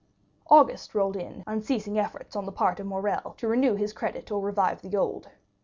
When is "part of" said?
2.51-2.87